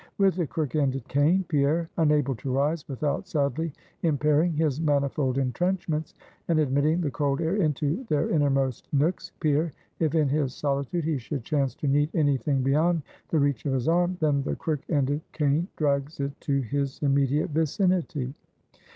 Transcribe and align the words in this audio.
With 0.17 0.33
the 0.35 0.47
crook 0.47 0.73
ended 0.75 1.07
cane, 1.07 1.45
Pierre 1.47 1.87
unable 1.95 2.33
to 2.37 2.51
rise 2.51 2.83
without 2.89 3.27
sadly 3.27 3.71
impairing 4.01 4.51
his 4.51 4.81
manifold 4.81 5.37
intrenchments, 5.37 6.15
and 6.47 6.57
admitting 6.57 7.01
the 7.01 7.11
cold 7.11 7.39
air 7.39 7.57
into 7.57 8.03
their 8.05 8.27
innermost 8.31 8.87
nooks, 8.91 9.31
Pierre, 9.39 9.73
if 9.99 10.15
in 10.15 10.27
his 10.27 10.55
solitude, 10.55 11.03
he 11.03 11.19
should 11.19 11.43
chance 11.43 11.75
to 11.75 11.87
need 11.87 12.09
any 12.15 12.37
thing 12.37 12.63
beyond 12.63 13.03
the 13.29 13.37
reach 13.37 13.63
of 13.67 13.73
his 13.73 13.87
arm, 13.87 14.17
then 14.19 14.41
the 14.41 14.55
crook 14.55 14.79
ended 14.89 15.21
cane 15.33 15.67
drags 15.77 16.19
it 16.19 16.31
to 16.41 16.61
his 16.61 16.97
immediate 17.03 17.51
vicinity. 17.51 18.33